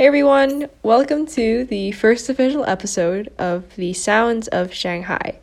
Hey 0.00 0.06
everyone, 0.06 0.70
welcome 0.82 1.26
to 1.26 1.64
the 1.64 1.92
first 1.92 2.30
official 2.30 2.64
episode 2.64 3.30
of 3.38 3.76
The 3.76 3.92
Sounds 3.92 4.48
of 4.48 4.72
Shanghai, 4.72 5.38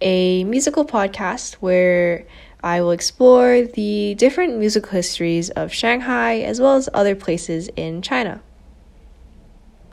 a 0.00 0.42
musical 0.42 0.84
podcast 0.84 1.54
where 1.60 2.26
I 2.64 2.80
will 2.80 2.90
explore 2.90 3.62
the 3.62 4.16
different 4.16 4.58
musical 4.58 4.90
histories 4.90 5.50
of 5.50 5.72
Shanghai 5.72 6.40
as 6.40 6.60
well 6.60 6.74
as 6.74 6.88
other 6.92 7.14
places 7.14 7.68
in 7.76 8.02
China. 8.02 8.42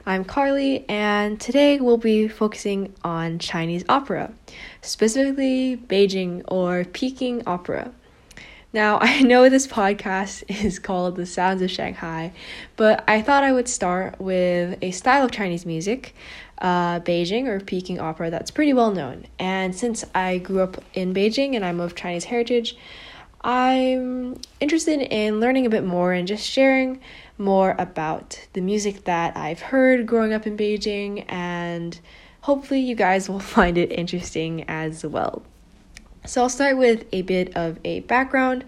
I'm 0.07 0.26
Carly, 0.26 0.89
and 0.89 1.39
today 1.39 1.80
we'll 1.80 1.98
be 1.98 2.28
focusing 2.28 2.91
on 3.04 3.38
Chinese 3.38 3.86
opera, 3.88 4.34
specifically 4.82 5.78
Beijing 5.78 6.41
or 6.48 6.84
Peking 6.84 7.44
opera. 7.46 7.91
Now, 8.71 8.99
I 9.01 9.21
know 9.21 9.49
this 9.49 9.67
podcast 9.67 10.43
is 10.63 10.79
called 10.79 11.15
The 11.15 11.25
Sounds 11.25 11.61
of 11.61 11.71
Shanghai, 11.71 12.32
but 12.75 13.04
I 13.07 13.21
thought 13.21 13.43
I 13.43 13.51
would 13.51 13.68
start 13.68 14.19
with 14.19 14.77
a 14.82 14.91
style 14.91 15.25
of 15.25 15.32
Chinese 15.32 15.65
music, 15.65 16.15
uh, 16.60 17.00
Beijing 17.00 17.47
or 17.47 17.60
Peking 17.60 18.00
opera, 18.00 18.29
that's 18.29 18.51
pretty 18.51 18.74
well 18.74 18.91
known. 18.91 19.25
And 19.39 19.75
since 19.75 20.05
I 20.13 20.37
grew 20.37 20.61
up 20.61 20.83
in 20.93 21.13
Beijing 21.13 21.55
and 21.55 21.65
I'm 21.65 21.79
of 21.79 21.96
Chinese 21.96 22.25
heritage, 22.25 22.77
I'm 23.41 24.39
interested 24.60 24.99
in 24.99 25.39
learning 25.39 25.65
a 25.65 25.69
bit 25.69 25.86
more 25.86 26.11
and 26.11 26.27
just 26.27 26.46
sharing 26.46 26.99
more 27.38 27.74
about 27.79 28.47
the 28.51 28.60
music 28.61 29.05
that 29.05 29.38
I've 29.38 29.61
heard 29.61 30.05
growing 30.05 30.33
up 30.33 30.46
in 30.46 30.57
Beijing, 30.57 31.24
and 31.29 31.97
hopefully, 32.41 32.81
you 32.81 32.95
guys 32.95 33.30
will 33.30 33.39
find 33.58 33.77
it 33.77 33.91
interesting 33.94 34.66
as 34.67 35.05
well. 35.05 35.44
So 36.25 36.44
I'll 36.44 36.50
start 36.50 36.78
with 36.78 37.05
a 37.11 37.22
bit 37.22 37.55
of 37.55 37.80
a 37.83 38.02
background 38.02 38.66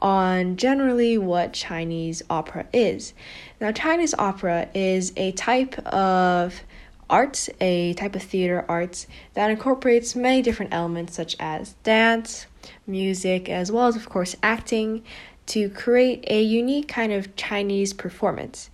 on 0.00 0.56
generally 0.56 1.16
what 1.18 1.52
Chinese 1.52 2.22
opera 2.28 2.66
is. 2.72 3.14
Now, 3.60 3.72
Chinese 3.72 4.14
opera 4.14 4.68
is 4.74 5.12
a 5.16 5.32
type 5.32 5.78
of 5.86 6.60
arts, 7.08 7.50
a 7.60 7.94
type 7.94 8.16
of 8.16 8.22
theater 8.22 8.64
arts 8.68 9.06
that 9.34 9.50
incorporates 9.50 10.16
many 10.16 10.42
different 10.42 10.72
elements 10.74 11.14
such 11.14 11.36
as 11.38 11.74
dance, 11.82 12.46
music, 12.86 13.48
as 13.48 13.70
well 13.70 13.86
as, 13.86 13.96
of 13.96 14.08
course, 14.08 14.34
acting 14.42 15.02
to 15.46 15.68
create 15.70 16.24
a 16.28 16.42
unique 16.42 16.88
kind 16.88 17.12
of 17.12 17.36
Chinese 17.36 17.92
performance. 17.92 18.70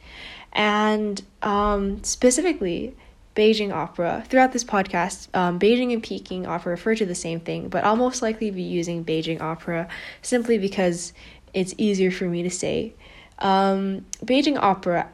And 0.52 1.22
um, 1.42 2.02
specifically, 2.04 2.94
Beijing 3.34 3.72
opera. 3.72 4.24
Throughout 4.28 4.52
this 4.52 4.64
podcast, 4.64 5.28
um, 5.34 5.58
Beijing 5.58 5.92
and 5.92 6.02
Peking 6.02 6.46
opera 6.46 6.70
refer 6.72 6.94
to 6.96 7.06
the 7.06 7.14
same 7.14 7.40
thing, 7.40 7.68
but 7.68 7.84
I'll 7.84 7.96
most 7.96 8.22
likely 8.22 8.50
be 8.50 8.62
using 8.62 9.04
Beijing 9.04 9.40
opera 9.40 9.88
simply 10.22 10.58
because 10.58 11.12
it's 11.54 11.74
easier 11.78 12.10
for 12.10 12.24
me 12.24 12.42
to 12.42 12.50
say. 12.50 12.94
Um, 13.38 14.04
Beijing 14.24 14.58
opera 14.58 15.08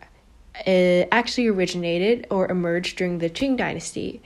uh, 0.66 1.04
actually 1.12 1.48
originated 1.48 2.26
or 2.30 2.50
emerged 2.50 2.96
during 2.96 3.18
the 3.18 3.28
Qing 3.28 3.56
dynasty, 3.56 4.22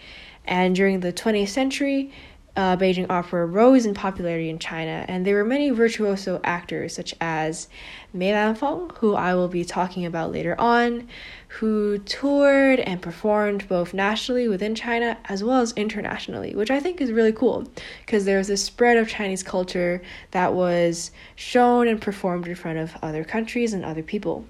and 0.46 0.74
during 0.74 1.00
the 1.00 1.12
20th 1.12 1.48
century, 1.48 2.12
uh, 2.60 2.76
Beijing 2.76 3.06
opera 3.08 3.46
rose 3.46 3.86
in 3.86 3.94
popularity 3.94 4.50
in 4.50 4.58
China, 4.58 5.06
and 5.08 5.26
there 5.26 5.36
were 5.36 5.44
many 5.44 5.70
virtuoso 5.70 6.42
actors 6.44 6.94
such 6.94 7.14
as 7.18 7.68
Mei 8.12 8.32
Lanfang, 8.32 8.94
who 8.98 9.14
I 9.14 9.34
will 9.34 9.48
be 9.48 9.64
talking 9.64 10.04
about 10.04 10.30
later 10.30 10.60
on, 10.60 11.08
who 11.48 11.96
toured 12.00 12.78
and 12.80 13.00
performed 13.00 13.66
both 13.66 13.94
nationally 13.94 14.46
within 14.46 14.74
China 14.74 15.16
as 15.24 15.42
well 15.42 15.62
as 15.62 15.72
internationally, 15.72 16.54
which 16.54 16.70
I 16.70 16.80
think 16.80 17.00
is 17.00 17.12
really 17.12 17.32
cool 17.32 17.66
because 18.04 18.26
there 18.26 18.36
was 18.36 18.48
this 18.48 18.62
spread 18.62 18.98
of 18.98 19.08
Chinese 19.08 19.42
culture 19.42 20.02
that 20.32 20.52
was 20.52 21.12
shown 21.36 21.88
and 21.88 21.98
performed 21.98 22.46
in 22.46 22.56
front 22.56 22.78
of 22.78 22.94
other 23.02 23.24
countries 23.24 23.72
and 23.72 23.86
other 23.86 24.02
people. 24.02 24.44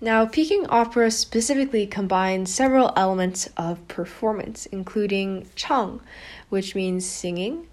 Now, 0.00 0.26
Peking 0.26 0.66
opera 0.68 1.10
specifically 1.10 1.86
combines 1.86 2.54
several 2.54 2.92
elements 2.96 3.48
of 3.56 3.86
performance, 3.88 4.66
including 4.66 5.48
chang, 5.54 6.00
which 6.50 6.74
means 6.74 7.06
singing, 7.06 7.66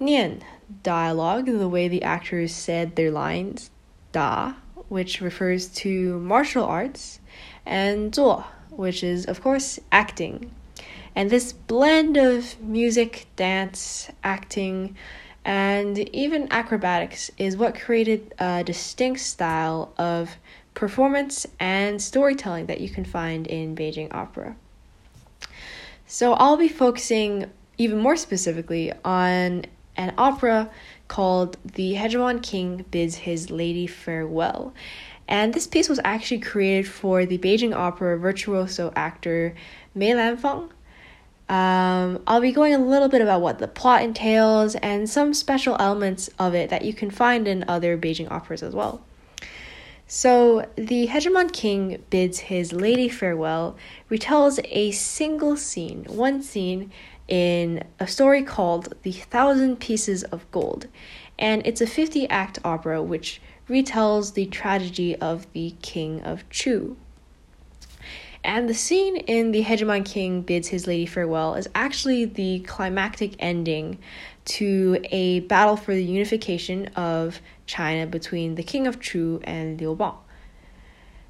nian, 0.00 0.42
dialogue, 0.84 1.46
the 1.46 1.68
way 1.68 1.88
the 1.88 2.04
actors 2.04 2.54
said 2.54 2.94
their 2.94 3.10
lines, 3.10 3.70
da, 4.12 4.54
which 4.88 5.20
refers 5.20 5.66
to 5.68 6.20
martial 6.20 6.64
arts, 6.64 7.18
and 7.66 8.12
zuo, 8.12 8.44
which 8.70 9.02
is, 9.02 9.26
of 9.26 9.42
course, 9.42 9.80
acting. 9.90 10.52
And 11.16 11.30
this 11.30 11.52
blend 11.52 12.16
of 12.16 12.60
music, 12.60 13.26
dance, 13.34 14.08
acting, 14.22 14.96
and 15.44 15.98
even 16.14 16.46
acrobatics 16.52 17.30
is 17.38 17.56
what 17.56 17.74
created 17.74 18.34
a 18.38 18.62
distinct 18.62 19.20
style 19.20 19.92
of 19.98 20.36
performance 20.74 21.46
and 21.58 22.00
storytelling 22.00 22.66
that 22.66 22.80
you 22.80 22.88
can 22.88 23.04
find 23.04 23.46
in 23.46 23.74
Beijing 23.74 24.12
opera. 24.14 24.56
So 26.06 26.34
I'll 26.34 26.56
be 26.56 26.68
focusing 26.68 27.50
even 27.78 27.98
more 27.98 28.16
specifically 28.16 28.92
on 29.04 29.64
an 29.96 30.14
opera 30.18 30.70
called 31.08 31.56
The 31.64 31.94
Hegemon 31.94 32.42
King 32.42 32.84
Bids 32.90 33.16
His 33.16 33.50
Lady 33.50 33.86
Farewell. 33.86 34.72
And 35.28 35.54
this 35.54 35.66
piece 35.66 35.88
was 35.88 36.00
actually 36.04 36.40
created 36.40 36.88
for 36.88 37.24
the 37.24 37.38
Beijing 37.38 37.74
Opera 37.74 38.18
virtuoso 38.18 38.92
actor 38.96 39.54
Mei 39.94 40.10
Lanfang. 40.10 40.70
Um, 41.48 42.22
I'll 42.26 42.40
be 42.40 42.52
going 42.52 42.74
a 42.74 42.78
little 42.78 43.08
bit 43.08 43.22
about 43.22 43.40
what 43.40 43.58
the 43.58 43.68
plot 43.68 44.02
entails 44.02 44.74
and 44.76 45.08
some 45.08 45.34
special 45.34 45.76
elements 45.78 46.30
of 46.38 46.54
it 46.54 46.70
that 46.70 46.84
you 46.84 46.92
can 46.92 47.10
find 47.10 47.48
in 47.48 47.64
other 47.68 47.96
Beijing 47.96 48.30
operas 48.30 48.62
as 48.62 48.74
well. 48.74 49.00
So, 50.12 50.66
the 50.74 51.06
Hegemon 51.06 51.52
King 51.52 52.02
bids 52.10 52.40
his 52.40 52.72
lady 52.72 53.08
farewell 53.08 53.76
retells 54.10 54.58
a 54.68 54.90
single 54.90 55.56
scene, 55.56 56.04
one 56.08 56.42
scene 56.42 56.90
in 57.28 57.84
a 58.00 58.08
story 58.08 58.42
called 58.42 58.92
The 59.04 59.12
Thousand 59.12 59.78
Pieces 59.78 60.24
of 60.24 60.50
Gold. 60.50 60.88
And 61.38 61.64
it's 61.64 61.80
a 61.80 61.86
50 61.86 62.28
act 62.28 62.58
opera 62.64 63.00
which 63.00 63.40
retells 63.68 64.34
the 64.34 64.46
tragedy 64.46 65.14
of 65.14 65.46
the 65.52 65.76
King 65.80 66.22
of 66.22 66.42
Chu. 66.50 66.96
And 68.42 68.68
the 68.68 68.74
scene 68.74 69.16
in 69.16 69.52
The 69.52 69.62
Hegemon 69.62 70.04
King 70.04 70.42
Bids 70.42 70.66
His 70.66 70.88
Lady 70.88 71.06
Farewell 71.06 71.54
is 71.54 71.68
actually 71.72 72.24
the 72.24 72.60
climactic 72.60 73.36
ending 73.38 74.00
to 74.46 74.98
a 75.12 75.40
battle 75.40 75.76
for 75.76 75.94
the 75.94 76.02
unification 76.02 76.86
of 76.96 77.40
China 77.70 78.06
between 78.06 78.56
the 78.56 78.62
King 78.62 78.86
of 78.86 79.00
Chu 79.00 79.40
and 79.44 79.80
Liu 79.80 79.94
Bang. 79.94 80.18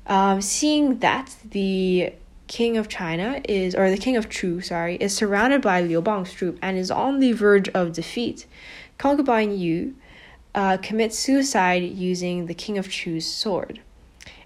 Um, 0.06 0.40
seeing 0.40 0.98
that 1.00 1.36
the 1.44 2.12
king 2.46 2.76
of 2.76 2.88
China 2.88 3.40
is, 3.48 3.74
or 3.74 3.90
the 3.90 3.96
king 3.96 4.16
of 4.16 4.28
Chu, 4.28 4.60
sorry, 4.60 4.96
is 4.96 5.14
surrounded 5.14 5.60
by 5.62 5.82
Liu 5.82 6.00
Bang's 6.00 6.32
troop 6.32 6.58
and 6.62 6.76
is 6.76 6.90
on 6.90 7.20
the 7.20 7.32
verge 7.32 7.68
of 7.68 7.92
defeat. 7.92 8.46
Concubine 8.98 9.52
Yu 9.56 9.94
uh, 10.54 10.78
commits 10.78 11.18
suicide 11.18 11.82
using 11.82 12.46
the 12.46 12.54
king 12.54 12.76
of 12.78 12.90
Chu's 12.90 13.26
sword. 13.26 13.80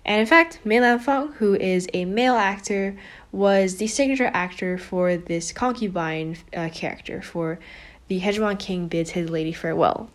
And 0.05 0.21
in 0.21 0.27
fact, 0.27 0.59
Mei 0.65 0.77
Lanfang, 0.77 1.33
who 1.35 1.55
is 1.55 1.89
a 1.95 2.05
male 2.05 2.35
actor, 2.35 2.95
was 3.33 3.77
the 3.77 3.87
signature 3.87 4.31
actor 4.35 4.77
for 4.77 5.17
this 5.17 5.51
concubine 5.53 6.37
uh, 6.55 6.69
character 6.73 7.23
for 7.23 7.59
the 8.09 8.21
Hegemon 8.21 8.59
King 8.59 8.89
bids 8.89 9.11
his 9.11 9.31
lady 9.31 9.53
farewell. 9.53 10.11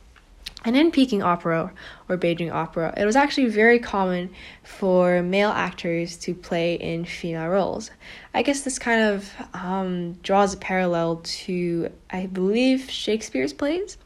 And 0.65 0.75
in 0.75 0.91
Peking 0.91 1.23
opera 1.23 1.71
or 2.09 2.17
Beijing 2.17 2.51
opera, 2.51 2.93
it 2.97 3.05
was 3.05 3.15
actually 3.15 3.47
very 3.47 3.79
common 3.79 4.29
for 4.63 5.21
male 5.23 5.51
actors 5.51 6.17
to 6.17 6.33
play 6.33 6.75
in 6.75 7.05
female 7.05 7.47
roles. 7.47 7.91
I 8.33 8.41
guess 8.41 8.61
this 8.61 8.77
kind 8.77 9.01
of 9.01 9.31
um, 9.53 10.13
draws 10.21 10.53
a 10.53 10.57
parallel 10.57 11.21
to, 11.23 11.89
I 12.09 12.25
believe, 12.25 12.91
Shakespeare's 12.91 13.53
plays, 13.53 13.97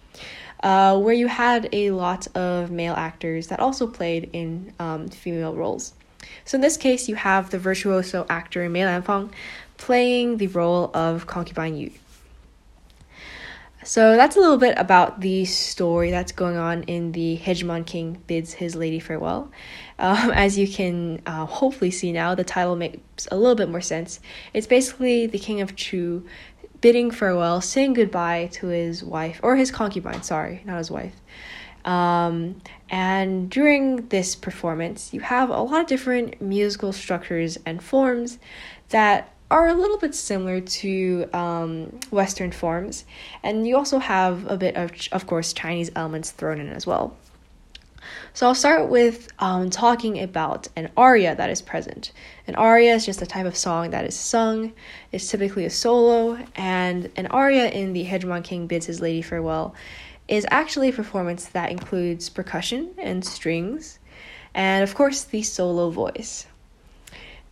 uh, 0.61 0.99
where 0.99 1.15
you 1.15 1.27
had 1.27 1.69
a 1.73 1.89
lot 1.91 2.27
of 2.35 2.69
male 2.69 2.93
actors 2.93 3.47
that 3.47 3.59
also 3.59 3.87
played 3.87 4.29
in 4.31 4.73
um, 4.79 5.09
female 5.09 5.55
roles. 5.55 5.93
So 6.45 6.55
in 6.55 6.61
this 6.61 6.77
case, 6.77 7.09
you 7.09 7.15
have 7.15 7.49
the 7.49 7.57
virtuoso 7.59 8.25
actor 8.29 8.69
Mei 8.69 8.81
Lanfang 8.81 9.31
playing 9.77 10.37
the 10.37 10.47
role 10.47 10.91
of 10.93 11.25
concubine 11.25 11.75
Yu. 11.75 11.91
So 13.85 14.15
that's 14.15 14.35
a 14.37 14.39
little 14.39 14.57
bit 14.57 14.77
about 14.77 15.21
the 15.21 15.45
story 15.45 16.09
that's 16.09 16.31
going 16.31 16.57
on 16.57 16.83
in 16.83 17.11
the 17.11 17.37
Hegemon 17.37 17.85
King 17.85 18.21
bids 18.27 18.53
his 18.53 18.75
lady 18.75 18.99
farewell. 18.99 19.51
Um, 19.99 20.31
as 20.33 20.57
you 20.57 20.67
can 20.67 21.21
uh, 21.25 21.45
hopefully 21.45 21.91
see 21.91 22.11
now, 22.11 22.33
the 22.35 22.43
title 22.43 22.75
makes 22.75 23.27
a 23.31 23.37
little 23.37 23.55
bit 23.55 23.69
more 23.69 23.81
sense. 23.81 24.19
It's 24.53 24.67
basically 24.67 25.27
the 25.27 25.39
King 25.39 25.61
of 25.61 25.75
Chu 25.75 26.25
bidding 26.81 27.11
farewell, 27.11 27.61
saying 27.61 27.93
goodbye 27.93 28.49
to 28.53 28.67
his 28.67 29.03
wife, 29.03 29.39
or 29.41 29.55
his 29.55 29.71
concubine, 29.71 30.21
sorry, 30.21 30.61
not 30.65 30.77
his 30.77 30.91
wife. 30.91 31.15
Um, 31.85 32.61
and 32.89 33.49
during 33.49 34.07
this 34.07 34.35
performance, 34.35 35.13
you 35.13 35.21
have 35.21 35.49
a 35.49 35.61
lot 35.61 35.81
of 35.81 35.87
different 35.87 36.41
musical 36.41 36.93
structures 36.93 37.57
and 37.65 37.81
forms 37.81 38.39
that 38.89 39.32
are 39.53 39.67
a 39.67 39.73
little 39.75 39.99
bit 39.99 40.15
similar 40.15 40.59
to 40.61 41.29
um, 41.31 41.99
Western 42.09 42.51
forms, 42.51 43.05
and 43.43 43.67
you 43.67 43.77
also 43.77 43.99
have 43.99 44.49
a 44.49 44.57
bit 44.57 44.75
of, 44.75 44.91
of 45.11 45.27
course, 45.27 45.53
Chinese 45.53 45.91
elements 45.95 46.31
thrown 46.31 46.59
in 46.59 46.69
as 46.69 46.87
well. 46.87 47.15
So 48.33 48.47
I'll 48.47 48.55
start 48.55 48.89
with 48.89 49.31
um, 49.37 49.69
talking 49.69 50.19
about 50.19 50.67
an 50.75 50.89
aria 50.97 51.35
that 51.35 51.51
is 51.51 51.61
present. 51.61 52.13
An 52.47 52.55
aria 52.55 52.95
is 52.95 53.05
just 53.05 53.21
a 53.21 53.27
type 53.27 53.45
of 53.45 53.55
song 53.55 53.91
that 53.91 54.05
is 54.05 54.15
sung. 54.15 54.73
It's 55.11 55.29
typically 55.29 55.65
a 55.65 55.69
solo, 55.69 56.43
and 56.55 57.11
an 57.15 57.27
aria 57.27 57.69
in 57.69 57.93
The 57.93 58.05
Hegemon 58.05 58.43
King 58.43 58.65
Bids 58.65 58.87
His 58.87 59.01
Lady 59.01 59.21
Farewell 59.21 59.75
is 60.27 60.47
actually 60.49 60.89
a 60.89 60.93
performance 60.93 61.45
that 61.49 61.69
includes 61.69 62.27
percussion 62.27 62.89
and 62.97 63.23
strings, 63.23 63.99
and 64.55 64.83
of 64.83 64.95
course 64.95 65.25
the 65.25 65.43
solo 65.43 65.91
voice. 65.91 66.47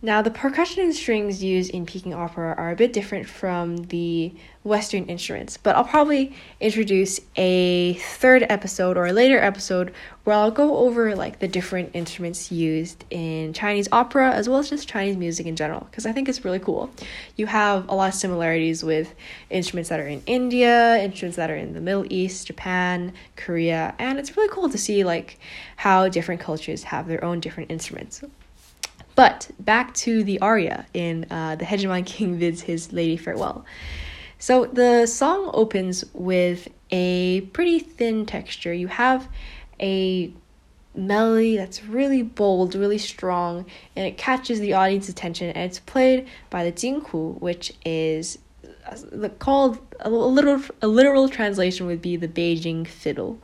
Now, 0.04 0.20
the 0.20 0.32
percussion 0.32 0.82
and 0.82 0.92
strings 0.92 1.44
used 1.44 1.70
in 1.70 1.86
Peking 1.86 2.12
opera 2.12 2.56
are 2.58 2.72
a 2.72 2.74
bit 2.74 2.92
different 2.92 3.28
from 3.28 3.84
the 3.84 4.34
Western 4.64 5.04
instruments, 5.04 5.56
but 5.56 5.76
I'll 5.76 5.84
probably 5.84 6.34
introduce 6.58 7.20
a 7.36 7.94
third 7.94 8.44
episode 8.48 8.96
or 8.96 9.06
a 9.06 9.12
later 9.12 9.38
episode 9.38 9.92
where 10.24 10.34
I'll 10.34 10.50
go 10.50 10.78
over 10.78 11.14
like 11.14 11.38
the 11.38 11.46
different 11.46 11.90
instruments 11.94 12.50
used 12.50 13.04
in 13.10 13.52
Chinese 13.52 13.88
opera 13.92 14.32
as 14.32 14.48
well 14.48 14.58
as 14.58 14.70
just 14.70 14.88
Chinese 14.88 15.16
music 15.16 15.46
in 15.46 15.54
general 15.54 15.86
because 15.88 16.04
I 16.04 16.10
think 16.10 16.28
it's 16.28 16.44
really 16.44 16.58
cool. 16.58 16.90
You 17.36 17.46
have 17.46 17.88
a 17.88 17.94
lot 17.94 18.08
of 18.08 18.14
similarities 18.14 18.82
with 18.82 19.14
instruments 19.50 19.88
that 19.90 20.00
are 20.00 20.08
in 20.08 20.24
India, 20.26 21.00
instruments 21.00 21.36
that 21.36 21.48
are 21.48 21.56
in 21.56 21.74
the 21.74 21.80
Middle 21.80 22.06
East, 22.12 22.48
Japan, 22.48 23.12
Korea, 23.36 23.94
and 24.00 24.18
it's 24.18 24.36
really 24.36 24.52
cool 24.52 24.68
to 24.68 24.78
see 24.78 25.04
like 25.04 25.38
how 25.76 26.08
different 26.08 26.40
cultures 26.40 26.82
have 26.82 27.06
their 27.06 27.24
own 27.24 27.38
different 27.38 27.70
instruments. 27.70 28.24
But 29.14 29.50
back 29.58 29.92
to 29.94 30.24
the 30.24 30.40
aria 30.40 30.86
in 30.94 31.26
uh, 31.30 31.56
The 31.56 31.64
Hegemon 31.64 32.06
King 32.06 32.38
Bids 32.38 32.62
His 32.62 32.92
Lady 32.92 33.16
Farewell. 33.16 33.64
So 34.38 34.64
the 34.64 35.06
song 35.06 35.50
opens 35.52 36.04
with 36.14 36.68
a 36.90 37.42
pretty 37.52 37.78
thin 37.78 38.26
texture. 38.26 38.72
You 38.72 38.88
have 38.88 39.28
a 39.80 40.32
melody 40.94 41.56
that's 41.56 41.84
really 41.84 42.22
bold, 42.22 42.74
really 42.74 42.98
strong, 42.98 43.66
and 43.96 44.06
it 44.06 44.16
catches 44.18 44.60
the 44.60 44.72
audience's 44.72 45.10
attention. 45.10 45.48
And 45.50 45.64
it's 45.70 45.78
played 45.78 46.26
by 46.50 46.64
the 46.64 46.72
jinghu, 46.72 47.40
which 47.40 47.72
is 47.84 48.38
uh, 48.86 49.28
called 49.38 49.78
a 50.00 50.10
literal 50.10 50.62
a 50.80 50.88
literal 50.88 51.28
translation 51.28 51.86
would 51.86 52.02
be 52.02 52.16
the 52.16 52.28
Beijing 52.28 52.86
fiddle 52.86 53.40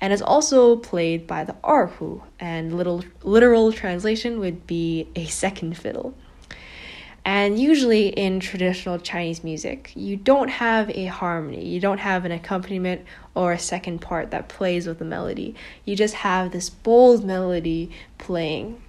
and 0.00 0.12
is 0.12 0.22
also 0.22 0.76
played 0.76 1.26
by 1.26 1.44
the 1.44 1.54
erhu, 1.64 2.22
and 2.38 2.76
little 2.76 3.04
literal 3.22 3.72
translation 3.72 4.40
would 4.40 4.66
be 4.66 5.08
a 5.16 5.26
second 5.26 5.76
fiddle. 5.76 6.14
And 7.26 7.58
usually 7.58 8.08
in 8.08 8.38
traditional 8.38 8.98
Chinese 8.98 9.42
music, 9.42 9.92
you 9.94 10.16
don't 10.16 10.48
have 10.48 10.90
a 10.90 11.06
harmony, 11.06 11.64
you 11.64 11.80
don't 11.80 11.98
have 11.98 12.26
an 12.26 12.32
accompaniment 12.32 13.06
or 13.34 13.52
a 13.52 13.58
second 13.58 14.00
part 14.00 14.30
that 14.30 14.48
plays 14.48 14.86
with 14.86 14.98
the 14.98 15.06
melody. 15.06 15.54
You 15.86 15.96
just 15.96 16.14
have 16.14 16.52
this 16.52 16.68
bold 16.68 17.24
melody 17.24 17.90
playing. 18.18 18.82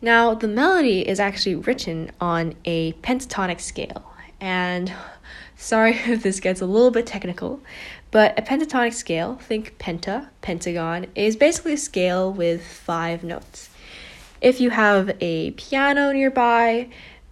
Now, 0.00 0.34
the 0.34 0.48
melody 0.48 1.06
is 1.08 1.18
actually 1.18 1.56
written 1.56 2.10
on 2.20 2.54
a 2.64 2.92
pentatonic 2.94 3.60
scale. 3.60 4.04
And 4.40 4.92
sorry 5.56 5.94
if 6.06 6.22
this 6.22 6.38
gets 6.38 6.60
a 6.60 6.66
little 6.66 6.92
bit 6.92 7.06
technical, 7.06 7.60
but 8.12 8.38
a 8.38 8.42
pentatonic 8.42 8.92
scale, 8.92 9.36
think 9.36 9.76
penta, 9.78 10.28
pentagon, 10.42 11.06
is 11.16 11.34
basically 11.34 11.72
a 11.72 11.78
scale 11.78 12.32
with 12.32 12.64
five 12.64 13.24
notes. 13.24 13.70
If 14.40 14.60
you 14.60 14.70
have 14.70 15.16
a 15.20 15.52
piano 15.52 16.12
nearby, 16.12 16.90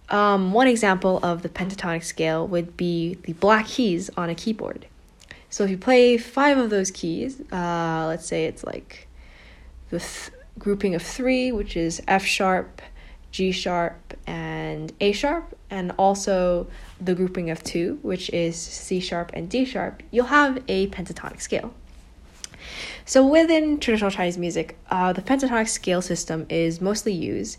um, 0.09 0.53
one 0.53 0.67
example 0.67 1.19
of 1.23 1.43
the 1.43 1.49
pentatonic 1.49 2.03
scale 2.03 2.47
would 2.47 2.75
be 2.75 3.13
the 3.23 3.33
black 3.33 3.67
keys 3.67 4.09
on 4.17 4.29
a 4.29 4.35
keyboard. 4.35 4.87
So 5.51 5.63
if 5.63 5.69
you 5.69 5.77
play 5.77 6.17
five 6.17 6.57
of 6.57 6.69
those 6.69 6.89
keys, 6.89 7.39
uh, 7.51 8.05
let's 8.07 8.25
say 8.25 8.45
it's 8.45 8.63
like 8.63 9.07
the 9.89 9.99
th- 9.99 10.31
grouping 10.57 10.95
of 10.95 11.03
three, 11.03 11.51
which 11.51 11.77
is 11.77 12.01
F 12.07 12.25
sharp, 12.25 12.81
G 13.31 13.51
sharp, 13.51 14.15
and 14.25 14.91
A 14.99 15.11
sharp, 15.11 15.57
and 15.69 15.91
also 15.97 16.67
the 17.01 17.15
grouping 17.15 17.49
of 17.49 17.63
two, 17.63 17.99
which 18.03 18.29
is 18.29 18.55
C 18.55 18.99
sharp 18.99 19.31
and 19.33 19.49
D 19.49 19.65
sharp, 19.65 20.03
you'll 20.11 20.25
have 20.27 20.61
a 20.67 20.87
pentatonic 20.87 21.41
scale. 21.41 21.73
So 23.05 23.25
within 23.25 23.79
traditional 23.79 24.11
Chinese 24.11 24.37
music, 24.37 24.77
uh, 24.89 25.11
the 25.11 25.21
pentatonic 25.21 25.67
scale 25.67 26.01
system 26.01 26.45
is 26.49 26.79
mostly 26.79 27.11
used. 27.11 27.57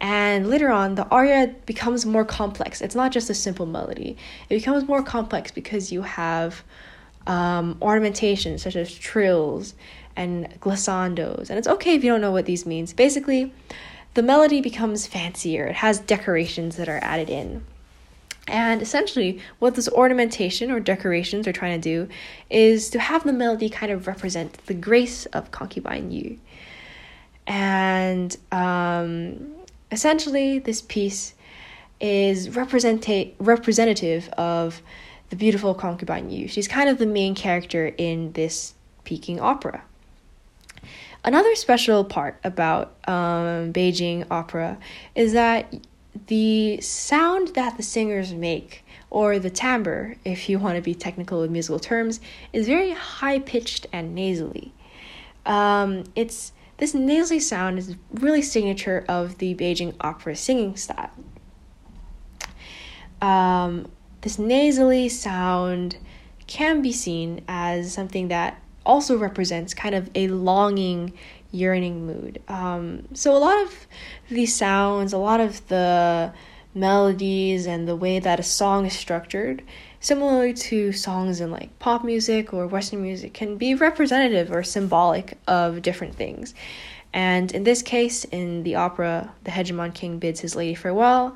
And 0.00 0.48
later 0.48 0.70
on, 0.70 0.94
the 0.94 1.06
aria 1.08 1.54
becomes 1.66 2.06
more 2.06 2.24
complex. 2.24 2.80
It's 2.80 2.94
not 2.94 3.12
just 3.12 3.28
a 3.28 3.34
simple 3.34 3.66
melody. 3.66 4.16
It 4.48 4.54
becomes 4.54 4.88
more 4.88 5.02
complex 5.02 5.50
because 5.50 5.92
you 5.92 6.02
have 6.02 6.62
um, 7.26 7.76
ornamentation 7.82 8.56
such 8.56 8.76
as 8.76 8.92
trills 8.92 9.74
and 10.16 10.48
glissandos. 10.60 11.50
And 11.50 11.58
it's 11.58 11.68
okay 11.68 11.94
if 11.94 12.02
you 12.02 12.10
don't 12.10 12.22
know 12.22 12.32
what 12.32 12.46
these 12.46 12.64
means. 12.64 12.94
Basically, 12.94 13.52
the 14.14 14.22
melody 14.22 14.62
becomes 14.62 15.06
fancier. 15.06 15.66
It 15.66 15.76
has 15.76 15.98
decorations 15.98 16.76
that 16.76 16.88
are 16.88 16.98
added 17.02 17.28
in. 17.28 17.64
And 18.50 18.82
essentially, 18.82 19.40
what 19.60 19.76
this 19.76 19.88
ornamentation 19.88 20.72
or 20.72 20.80
decorations 20.80 21.46
are 21.46 21.52
trying 21.52 21.80
to 21.80 21.88
do 21.88 22.12
is 22.50 22.90
to 22.90 22.98
have 22.98 23.22
the 23.22 23.32
melody 23.32 23.70
kind 23.70 23.92
of 23.92 24.08
represent 24.08 24.54
the 24.66 24.74
grace 24.74 25.26
of 25.26 25.52
concubine 25.52 26.10
Yu. 26.10 26.36
And 27.46 28.36
um, 28.50 29.52
essentially, 29.92 30.58
this 30.58 30.82
piece 30.82 31.34
is 32.00 32.48
representa- 32.48 33.32
representative 33.38 34.28
of 34.30 34.82
the 35.30 35.36
beautiful 35.36 35.72
concubine 35.72 36.30
Yu. 36.30 36.48
She's 36.48 36.66
kind 36.66 36.88
of 36.90 36.98
the 36.98 37.06
main 37.06 37.36
character 37.36 37.94
in 37.96 38.32
this 38.32 38.74
Peking 39.04 39.40
opera. 39.40 39.82
Another 41.24 41.54
special 41.54 42.04
part 42.04 42.38
about 42.42 42.96
um, 43.06 43.72
Beijing 43.72 44.26
opera 44.30 44.78
is 45.14 45.34
that 45.34 45.72
the 46.26 46.80
sound 46.80 47.48
that 47.54 47.76
the 47.76 47.82
singers 47.82 48.32
make, 48.32 48.84
or 49.10 49.38
the 49.38 49.50
timbre, 49.50 50.16
if 50.24 50.48
you 50.48 50.58
want 50.58 50.76
to 50.76 50.82
be 50.82 50.94
technical 50.94 51.40
with 51.40 51.50
musical 51.50 51.78
terms, 51.78 52.20
is 52.52 52.66
very 52.66 52.92
high 52.92 53.38
pitched 53.38 53.86
and 53.92 54.14
nasally. 54.14 54.72
Um, 55.46 56.04
it's 56.14 56.52
this 56.78 56.94
nasally 56.94 57.40
sound 57.40 57.78
is 57.78 57.96
really 58.14 58.40
signature 58.40 59.04
of 59.08 59.38
the 59.38 59.54
Beijing 59.54 59.94
opera 60.00 60.34
singing 60.34 60.76
style. 60.76 61.10
Um, 63.20 63.90
this 64.22 64.38
nasally 64.38 65.08
sound 65.08 65.98
can 66.46 66.80
be 66.80 66.92
seen 66.92 67.44
as 67.46 67.92
something 67.92 68.28
that 68.28 68.62
also 68.86 69.16
represents 69.16 69.74
kind 69.74 69.94
of 69.94 70.10
a 70.14 70.28
longing 70.28 71.12
yearning 71.52 72.06
mood. 72.06 72.40
Um, 72.48 73.08
so 73.12 73.36
a 73.36 73.38
lot 73.38 73.60
of 73.62 73.86
these 74.28 74.54
sounds, 74.54 75.12
a 75.12 75.18
lot 75.18 75.40
of 75.40 75.66
the 75.68 76.32
melodies 76.74 77.66
and 77.66 77.88
the 77.88 77.96
way 77.96 78.18
that 78.18 78.38
a 78.38 78.44
song 78.44 78.86
is 78.86 78.92
structured, 78.92 79.62
similarly 79.98 80.54
to 80.54 80.92
songs 80.92 81.40
in 81.40 81.50
like 81.50 81.76
pop 81.78 82.04
music 82.04 82.54
or 82.54 82.66
Western 82.66 83.02
music, 83.02 83.34
can 83.34 83.56
be 83.56 83.74
representative 83.74 84.52
or 84.52 84.62
symbolic 84.62 85.36
of 85.46 85.82
different 85.82 86.14
things. 86.14 86.54
And 87.12 87.50
in 87.50 87.64
this 87.64 87.82
case, 87.82 88.24
in 88.24 88.62
the 88.62 88.76
opera 88.76 89.32
The 89.42 89.50
Hegemon 89.50 89.94
King 89.94 90.18
Bids 90.18 90.40
His 90.40 90.54
Lady 90.54 90.74
Farewell, 90.74 91.34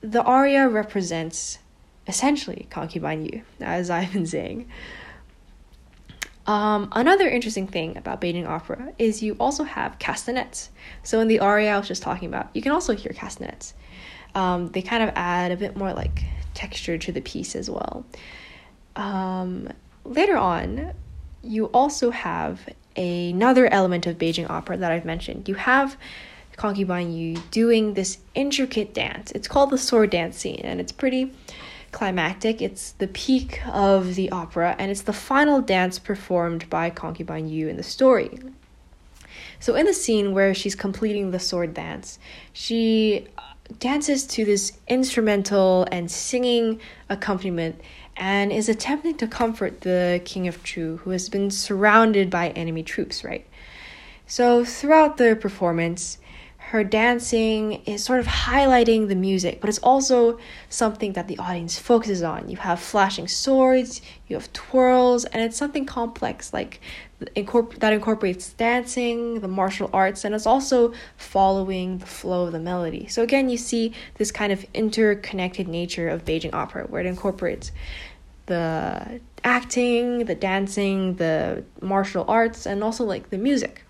the 0.00 0.22
aria 0.22 0.66
represents 0.66 1.58
essentially 2.06 2.66
concubine 2.70 3.26
Yu, 3.26 3.42
as 3.60 3.90
I've 3.90 4.12
been 4.14 4.26
saying. 4.26 4.68
Um, 6.48 6.88
another 6.92 7.28
interesting 7.28 7.66
thing 7.66 7.98
about 7.98 8.22
Beijing 8.22 8.48
opera 8.48 8.94
is 8.98 9.22
you 9.22 9.36
also 9.38 9.64
have 9.64 9.98
castanets. 9.98 10.70
So 11.02 11.20
in 11.20 11.28
the 11.28 11.40
aria 11.40 11.74
I 11.74 11.78
was 11.78 11.86
just 11.86 12.02
talking 12.02 12.26
about, 12.26 12.48
you 12.54 12.62
can 12.62 12.72
also 12.72 12.96
hear 12.96 13.12
castanets. 13.12 13.74
Um, 14.34 14.68
they 14.68 14.80
kind 14.80 15.02
of 15.02 15.10
add 15.14 15.52
a 15.52 15.56
bit 15.56 15.76
more 15.76 15.92
like 15.92 16.24
texture 16.54 16.96
to 16.96 17.12
the 17.12 17.20
piece 17.20 17.54
as 17.54 17.68
well. 17.68 18.06
Um, 18.96 19.68
later 20.04 20.38
on, 20.38 20.94
you 21.42 21.66
also 21.66 22.10
have 22.10 22.66
another 22.96 23.66
element 23.66 24.06
of 24.06 24.16
Beijing 24.16 24.48
opera 24.48 24.78
that 24.78 24.90
I've 24.90 25.04
mentioned. 25.04 25.50
You 25.50 25.54
have 25.54 25.98
concubine 26.56 27.12
Yu 27.12 27.36
doing 27.50 27.92
this 27.92 28.18
intricate 28.34 28.94
dance. 28.94 29.32
It's 29.32 29.48
called 29.48 29.68
the 29.68 29.78
sword 29.78 30.08
dance 30.08 30.38
scene, 30.38 30.62
and 30.64 30.80
it's 30.80 30.92
pretty 30.92 31.30
climactic. 31.92 32.60
It's 32.62 32.92
the 32.92 33.08
peak 33.08 33.60
of 33.66 34.14
the 34.14 34.30
opera, 34.30 34.76
and 34.78 34.90
it's 34.90 35.02
the 35.02 35.12
final 35.12 35.60
dance 35.60 35.98
performed 35.98 36.68
by 36.70 36.90
Concubine 36.90 37.48
Yu 37.48 37.68
in 37.68 37.76
the 37.76 37.82
story. 37.82 38.38
So, 39.60 39.74
in 39.74 39.86
the 39.86 39.94
scene 39.94 40.32
where 40.32 40.54
she's 40.54 40.74
completing 40.74 41.30
the 41.30 41.40
sword 41.40 41.74
dance, 41.74 42.18
she 42.52 43.26
uh, 43.36 43.42
dances 43.80 44.26
to 44.28 44.44
this 44.44 44.78
instrumental 44.86 45.86
and 45.90 46.10
singing 46.10 46.80
accompaniment 47.08 47.80
and 48.16 48.52
is 48.52 48.68
attempting 48.68 49.16
to 49.16 49.26
comfort 49.26 49.82
the 49.82 50.20
King 50.24 50.48
of 50.48 50.62
Chu, 50.64 50.98
who 50.98 51.10
has 51.10 51.28
been 51.28 51.50
surrounded 51.50 52.30
by 52.30 52.50
enemy 52.50 52.82
troops, 52.82 53.24
right? 53.24 53.46
So, 54.26 54.64
throughout 54.64 55.16
the 55.16 55.34
performance, 55.34 56.18
her 56.68 56.84
dancing 56.84 57.82
is 57.86 58.04
sort 58.04 58.20
of 58.20 58.26
highlighting 58.26 59.08
the 59.08 59.14
music, 59.14 59.58
but 59.58 59.70
it's 59.70 59.78
also 59.78 60.38
something 60.68 61.14
that 61.14 61.26
the 61.26 61.38
audience 61.38 61.78
focuses 61.78 62.22
on. 62.22 62.50
You 62.50 62.58
have 62.58 62.78
flashing 62.78 63.26
swords, 63.26 64.02
you 64.26 64.36
have 64.36 64.52
twirls, 64.52 65.24
and 65.24 65.42
it's 65.42 65.56
something 65.56 65.86
complex 65.86 66.52
like 66.52 66.80
that 67.20 67.92
incorporates 67.92 68.52
dancing, 68.52 69.40
the 69.40 69.48
martial 69.48 69.88
arts, 69.94 70.26
and 70.26 70.34
it's 70.34 70.46
also 70.46 70.92
following 71.16 71.98
the 71.98 72.06
flow 72.06 72.44
of 72.44 72.52
the 72.52 72.60
melody. 72.60 73.08
So 73.08 73.22
again, 73.22 73.48
you 73.48 73.56
see 73.56 73.94
this 74.18 74.30
kind 74.30 74.52
of 74.52 74.66
interconnected 74.74 75.68
nature 75.68 76.10
of 76.10 76.26
Beijing 76.26 76.52
opera 76.52 76.84
where 76.84 77.00
it 77.00 77.06
incorporates 77.06 77.72
the 78.44 79.20
acting, 79.42 80.26
the 80.26 80.34
dancing, 80.34 81.16
the 81.16 81.64
martial 81.80 82.26
arts, 82.28 82.66
and 82.66 82.84
also 82.84 83.04
like 83.04 83.30
the 83.30 83.38
music. 83.38 83.84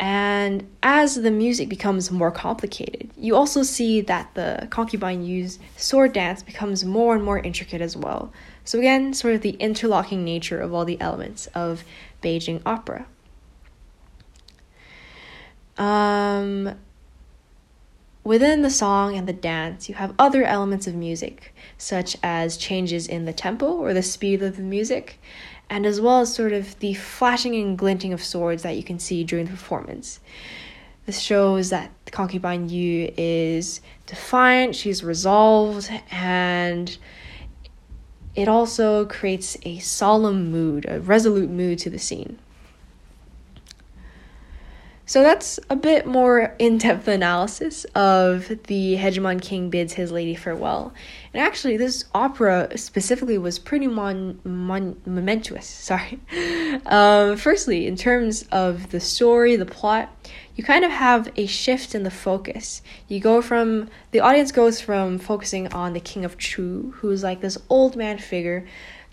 And 0.00 0.66
as 0.82 1.14
the 1.16 1.30
music 1.30 1.68
becomes 1.68 2.10
more 2.10 2.30
complicated, 2.30 3.10
you 3.18 3.36
also 3.36 3.62
see 3.62 4.00
that 4.00 4.30
the 4.32 4.66
concubine 4.70 5.22
Yu's 5.22 5.58
sword 5.76 6.14
dance 6.14 6.42
becomes 6.42 6.86
more 6.86 7.14
and 7.14 7.22
more 7.22 7.38
intricate 7.38 7.82
as 7.82 7.98
well. 7.98 8.32
So, 8.64 8.78
again, 8.78 9.12
sort 9.12 9.34
of 9.34 9.42
the 9.42 9.50
interlocking 9.50 10.24
nature 10.24 10.58
of 10.58 10.72
all 10.72 10.86
the 10.86 10.98
elements 11.02 11.48
of 11.48 11.84
Beijing 12.22 12.62
opera. 12.64 13.06
Um, 15.76 16.76
within 18.24 18.62
the 18.62 18.70
song 18.70 19.18
and 19.18 19.28
the 19.28 19.34
dance, 19.34 19.90
you 19.90 19.96
have 19.96 20.14
other 20.18 20.44
elements 20.44 20.86
of 20.86 20.94
music, 20.94 21.54
such 21.76 22.16
as 22.22 22.56
changes 22.56 23.06
in 23.06 23.26
the 23.26 23.34
tempo 23.34 23.66
or 23.66 23.92
the 23.92 24.02
speed 24.02 24.42
of 24.42 24.56
the 24.56 24.62
music, 24.62 25.18
and 25.70 25.86
as 25.86 26.00
well 26.00 26.20
as 26.20 26.34
sort 26.34 26.52
of 26.52 26.78
the 26.80 26.92
flashing 26.94 27.54
and 27.54 27.78
glinting 27.78 28.12
of 28.12 28.22
swords 28.22 28.64
that 28.64 28.76
you 28.76 28.82
can 28.82 28.98
see 28.98 29.22
during 29.22 29.46
the 29.46 29.52
performance. 29.52 30.18
This 31.06 31.20
shows 31.20 31.70
that 31.70 31.92
concubine 32.10 32.68
Yu 32.68 33.12
is 33.16 33.80
defiant, 34.06 34.74
she's 34.74 35.02
resolved, 35.04 35.88
and 36.10 36.98
it 38.34 38.48
also 38.48 39.06
creates 39.06 39.56
a 39.62 39.78
solemn 39.78 40.50
mood, 40.50 40.86
a 40.88 41.00
resolute 41.00 41.50
mood 41.50 41.78
to 41.78 41.90
the 41.90 41.98
scene. 41.98 42.38
So 45.10 45.24
that's 45.24 45.58
a 45.68 45.74
bit 45.74 46.06
more 46.06 46.54
in 46.60 46.78
depth 46.78 47.08
analysis 47.08 47.84
of 47.96 48.46
the 48.68 48.96
hegemon 48.96 49.42
king 49.42 49.68
bids 49.68 49.94
his 49.94 50.12
lady 50.12 50.36
farewell. 50.36 50.92
And 51.34 51.42
actually, 51.42 51.76
this 51.76 52.04
opera 52.14 52.78
specifically 52.78 53.36
was 53.36 53.58
pretty 53.58 53.88
mon- 53.88 54.38
mon- 54.44 55.02
momentous. 55.04 55.66
Sorry. 55.90 56.20
Um, 56.86 57.36
firstly, 57.36 57.88
in 57.88 57.96
terms 57.96 58.44
of 58.52 58.92
the 58.92 59.00
story, 59.00 59.56
the 59.56 59.66
plot, 59.66 60.14
you 60.54 60.62
kind 60.62 60.84
of 60.84 60.92
have 60.92 61.28
a 61.34 61.46
shift 61.46 61.96
in 61.96 62.04
the 62.04 62.10
focus. 62.12 62.80
You 63.08 63.18
go 63.18 63.42
from, 63.42 63.88
the 64.12 64.20
audience 64.20 64.52
goes 64.52 64.80
from 64.80 65.18
focusing 65.18 65.72
on 65.72 65.92
the 65.92 65.98
king 65.98 66.24
of 66.24 66.38
Chu, 66.38 66.94
who's 66.98 67.24
like 67.24 67.40
this 67.40 67.58
old 67.68 67.96
man 67.96 68.18
figure, 68.18 68.64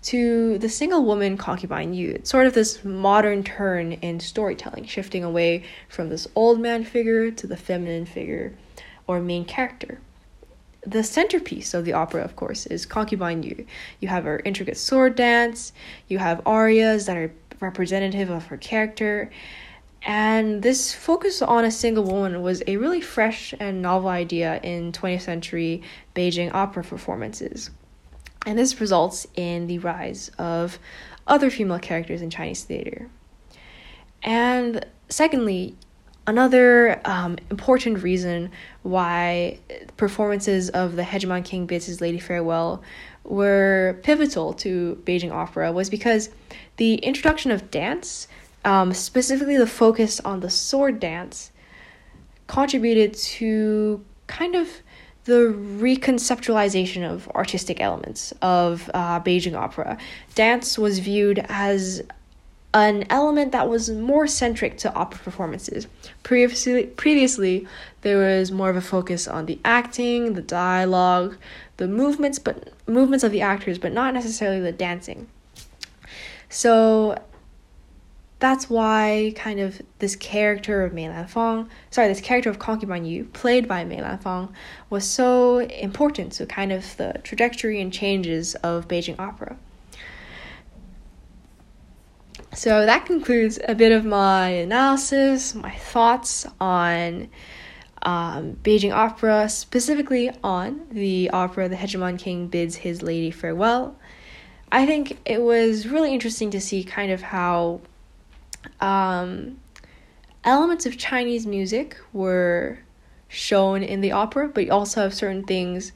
to 0.02 0.58
the 0.58 0.68
single 0.68 1.04
woman 1.04 1.36
concubine 1.36 1.92
Yu. 1.92 2.10
It's 2.10 2.30
sort 2.30 2.46
of 2.46 2.54
this 2.54 2.84
modern 2.84 3.42
turn 3.42 3.92
in 3.94 4.20
storytelling, 4.20 4.84
shifting 4.84 5.24
away 5.24 5.64
from 5.88 6.08
this 6.08 6.28
old 6.34 6.60
man 6.60 6.84
figure 6.84 7.30
to 7.30 7.46
the 7.46 7.56
feminine 7.56 8.06
figure 8.06 8.54
or 9.06 9.20
main 9.20 9.44
character. 9.44 10.00
The 10.86 11.02
centerpiece 11.02 11.74
of 11.74 11.84
the 11.84 11.92
opera, 11.92 12.22
of 12.22 12.36
course, 12.36 12.66
is 12.66 12.86
Concubine 12.86 13.42
Yu. 13.42 13.66
You 14.00 14.08
have 14.08 14.24
her 14.24 14.40
intricate 14.44 14.78
sword 14.78 15.16
dance, 15.16 15.72
you 16.06 16.18
have 16.18 16.46
arias 16.46 17.06
that 17.06 17.16
are 17.16 17.32
representative 17.60 18.30
of 18.30 18.46
her 18.46 18.56
character, 18.56 19.30
and 20.02 20.62
this 20.62 20.94
focus 20.94 21.42
on 21.42 21.64
a 21.64 21.70
single 21.70 22.04
woman 22.04 22.40
was 22.40 22.62
a 22.66 22.76
really 22.76 23.00
fresh 23.00 23.52
and 23.58 23.82
novel 23.82 24.08
idea 24.08 24.60
in 24.62 24.92
20th 24.92 25.22
century 25.22 25.82
Beijing 26.14 26.54
opera 26.54 26.84
performances. 26.84 27.70
And 28.46 28.58
this 28.58 28.80
results 28.80 29.26
in 29.34 29.66
the 29.66 29.78
rise 29.78 30.30
of 30.38 30.78
other 31.26 31.50
female 31.50 31.78
characters 31.78 32.22
in 32.22 32.30
Chinese 32.30 32.64
theater. 32.64 33.10
And 34.22 34.84
secondly, 35.08 35.76
another 36.26 37.00
um, 37.04 37.36
important 37.50 38.02
reason 38.02 38.50
why 38.82 39.58
performances 39.96 40.70
of 40.70 40.96
the 40.96 41.02
Hegemon 41.02 41.44
King 41.44 41.68
his 41.68 42.00
lady 42.00 42.18
farewell 42.18 42.82
were 43.24 43.98
pivotal 44.02 44.52
to 44.54 45.00
Beijing 45.04 45.32
opera 45.32 45.72
was 45.72 45.90
because 45.90 46.30
the 46.76 46.94
introduction 46.96 47.50
of 47.50 47.70
dance, 47.70 48.28
um, 48.64 48.92
specifically 48.92 49.56
the 49.56 49.66
focus 49.66 50.20
on 50.20 50.40
the 50.40 50.50
sword 50.50 51.00
dance, 51.00 51.50
contributed 52.46 53.14
to 53.14 54.04
kind 54.26 54.54
of 54.54 54.68
the 55.28 55.54
reconceptualization 55.78 57.08
of 57.08 57.28
artistic 57.34 57.82
elements 57.82 58.32
of 58.40 58.90
uh, 58.94 59.20
Beijing 59.20 59.54
opera. 59.54 59.98
Dance 60.34 60.78
was 60.78 61.00
viewed 61.00 61.44
as 61.50 62.02
an 62.72 63.04
element 63.10 63.52
that 63.52 63.68
was 63.68 63.90
more 63.90 64.26
centric 64.26 64.78
to 64.78 64.92
opera 64.94 65.20
performances. 65.20 65.86
Previously, 66.22 66.86
previously 66.86 67.68
there 68.00 68.16
was 68.16 68.50
more 68.50 68.70
of 68.70 68.76
a 68.76 68.80
focus 68.80 69.28
on 69.28 69.44
the 69.44 69.58
acting, 69.66 70.32
the 70.32 70.40
dialogue, 70.40 71.36
the 71.76 71.86
movements, 71.86 72.38
but 72.38 72.72
movements 72.86 73.22
of 73.22 73.30
the 73.30 73.42
actors, 73.42 73.78
but 73.78 73.92
not 73.92 74.14
necessarily 74.14 74.60
the 74.60 74.72
dancing. 74.72 75.26
So 76.48 77.20
that's 78.40 78.70
why 78.70 79.32
kind 79.34 79.58
of 79.58 79.82
this 79.98 80.14
character 80.14 80.84
of 80.84 80.92
Mei 80.92 81.06
Lanfang, 81.06 81.68
sorry, 81.90 82.08
this 82.08 82.20
character 82.20 82.50
of 82.50 82.58
Concubine 82.58 83.04
Yu, 83.04 83.24
played 83.24 83.66
by 83.66 83.84
Mei 83.84 83.98
Lanfang, 83.98 84.50
was 84.90 85.04
so 85.04 85.58
important 85.58 86.32
to 86.32 86.46
kind 86.46 86.70
of 86.70 86.96
the 86.98 87.20
trajectory 87.24 87.80
and 87.80 87.92
changes 87.92 88.54
of 88.56 88.86
Beijing 88.86 89.18
opera. 89.18 89.56
So 92.54 92.86
that 92.86 93.06
concludes 93.06 93.58
a 93.68 93.74
bit 93.74 93.92
of 93.92 94.04
my 94.04 94.48
analysis, 94.48 95.54
my 95.54 95.74
thoughts 95.74 96.46
on 96.60 97.28
um, 98.02 98.56
Beijing 98.62 98.92
opera, 98.92 99.48
specifically 99.48 100.30
on 100.44 100.86
the 100.92 101.30
opera 101.30 101.68
The 101.68 101.76
Hegemon 101.76 102.18
King 102.18 102.46
Bids 102.46 102.76
His 102.76 103.02
Lady 103.02 103.30
Farewell. 103.30 103.96
I 104.70 104.86
think 104.86 105.18
it 105.24 105.42
was 105.42 105.88
really 105.88 106.12
interesting 106.14 106.50
to 106.50 106.60
see 106.60 106.84
kind 106.84 107.10
of 107.10 107.20
how 107.20 107.80
um, 108.80 109.58
elements 110.44 110.86
of 110.86 110.96
Chinese 110.96 111.46
music 111.46 111.96
were 112.12 112.78
shown 113.28 113.82
in 113.82 114.00
the 114.00 114.12
opera, 114.12 114.48
but 114.48 114.64
you 114.66 114.72
also 114.72 115.02
have 115.02 115.14
certain 115.14 115.44
things 115.44 115.92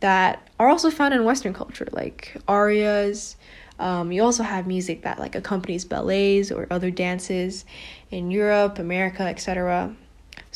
that 0.00 0.48
are 0.58 0.68
also 0.68 0.90
found 0.90 1.14
in 1.14 1.24
Western 1.24 1.54
culture, 1.54 1.88
like 1.92 2.36
arias. 2.46 3.36
Um, 3.78 4.12
you 4.12 4.22
also 4.22 4.42
have 4.42 4.66
music 4.66 5.02
that 5.02 5.18
like 5.18 5.34
accompanies 5.34 5.84
ballets 5.84 6.50
or 6.50 6.66
other 6.70 6.90
dances 6.90 7.64
in 8.10 8.30
Europe, 8.30 8.78
America, 8.78 9.22
etc. 9.22 9.94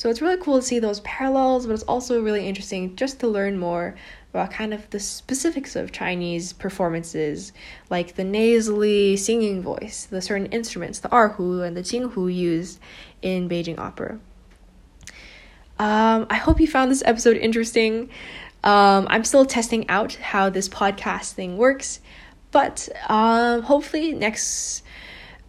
So 0.00 0.08
it's 0.08 0.22
really 0.22 0.38
cool 0.38 0.56
to 0.56 0.62
see 0.62 0.78
those 0.78 1.00
parallels, 1.00 1.66
but 1.66 1.74
it's 1.74 1.82
also 1.82 2.22
really 2.22 2.48
interesting 2.48 2.96
just 2.96 3.20
to 3.20 3.28
learn 3.28 3.58
more 3.58 3.96
about 4.32 4.50
kind 4.50 4.72
of 4.72 4.88
the 4.88 4.98
specifics 4.98 5.76
of 5.76 5.92
Chinese 5.92 6.54
performances, 6.54 7.52
like 7.90 8.14
the 8.14 8.24
nasally 8.24 9.18
singing 9.18 9.60
voice, 9.60 10.06
the 10.06 10.22
certain 10.22 10.46
instruments, 10.46 11.00
the 11.00 11.10
erhu 11.10 11.66
and 11.66 11.76
the 11.76 11.82
jinghu 11.82 12.34
used 12.34 12.80
in 13.20 13.46
Beijing 13.46 13.78
opera. 13.78 14.18
Um, 15.78 16.26
I 16.30 16.36
hope 16.36 16.60
you 16.60 16.66
found 16.66 16.90
this 16.90 17.02
episode 17.04 17.36
interesting. 17.36 18.08
Um, 18.64 19.06
I'm 19.10 19.24
still 19.24 19.44
testing 19.44 19.86
out 19.90 20.14
how 20.14 20.48
this 20.48 20.66
podcast 20.66 21.32
thing 21.32 21.58
works, 21.58 22.00
but 22.52 22.88
um, 23.10 23.60
hopefully 23.60 24.14
next 24.14 24.82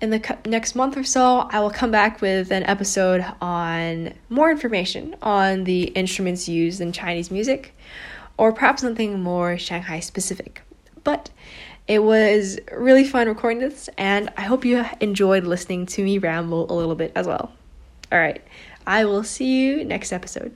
in 0.02 0.10
the 0.10 0.38
next 0.46 0.76
month 0.76 0.98
or 0.98 1.04
so, 1.04 1.48
I 1.52 1.60
will 1.60 1.70
come 1.70 1.92
back 1.92 2.22
with 2.22 2.52
an 2.52 2.64
episode 2.64 3.24
on 3.40 4.14
more 4.30 4.50
information 4.50 5.16
on 5.22 5.64
the 5.64 5.84
instruments 5.84 6.50
used 6.50 6.82
in 6.82 6.92
Chinese 6.92 7.30
music 7.30 7.76
or 8.38 8.52
perhaps 8.52 8.82
something 8.82 9.22
more 9.22 9.58
Shanghai 9.58 10.00
specific. 10.00 10.62
But 11.04 11.30
it 11.88 12.00
was 12.00 12.60
really 12.72 13.04
fun 13.04 13.28
recording 13.28 13.60
this, 13.60 13.90
and 13.98 14.30
I 14.38 14.42
hope 14.42 14.66
you 14.66 14.86
enjoyed 15.00 15.46
listening 15.46 15.86
to 15.88 16.04
me 16.04 16.18
ramble 16.18 16.72
a 16.72 16.74
little 16.74 16.96
bit 16.96 17.12
as 17.16 17.28
well. 17.28 17.52
All 18.12 18.20
right, 18.20 18.42
I 18.88 19.06
will 19.06 19.24
see 19.24 19.60
you 19.62 19.86
next 19.86 20.12
episode. 20.12 20.56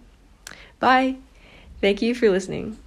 Bye. 0.79 1.17
Thank 1.81 2.01
you 2.01 2.15
for 2.15 2.29
listening. 2.29 2.77